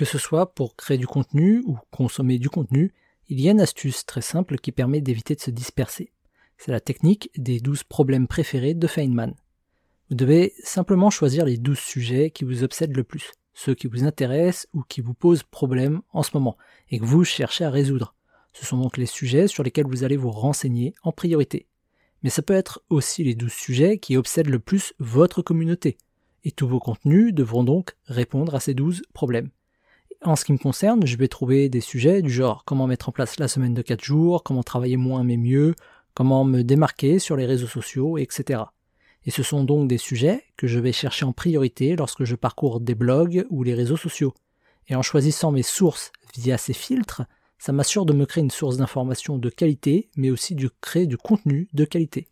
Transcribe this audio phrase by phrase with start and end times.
[0.00, 2.94] Que ce soit pour créer du contenu ou consommer du contenu,
[3.28, 6.10] il y a une astuce très simple qui permet d'éviter de se disperser.
[6.56, 9.34] C'est la technique des 12 problèmes préférés de Feynman.
[10.08, 14.02] Vous devez simplement choisir les 12 sujets qui vous obsèdent le plus, ceux qui vous
[14.04, 16.56] intéressent ou qui vous posent problème en ce moment
[16.88, 18.14] et que vous cherchez à résoudre.
[18.54, 21.66] Ce sont donc les sujets sur lesquels vous allez vous renseigner en priorité.
[22.22, 25.98] Mais ça peut être aussi les 12 sujets qui obsèdent le plus votre communauté.
[26.44, 29.50] Et tous vos contenus devront donc répondre à ces 12 problèmes.
[30.22, 33.12] En ce qui me concerne, je vais trouver des sujets du genre comment mettre en
[33.12, 35.74] place la semaine de 4 jours, comment travailler moins mais mieux,
[36.12, 38.64] comment me démarquer sur les réseaux sociaux, etc.
[39.24, 42.80] Et ce sont donc des sujets que je vais chercher en priorité lorsque je parcours
[42.80, 44.34] des blogs ou les réseaux sociaux.
[44.88, 47.22] Et en choisissant mes sources via ces filtres,
[47.56, 51.16] ça m'assure de me créer une source d'information de qualité, mais aussi de créer du
[51.16, 52.28] contenu de qualité.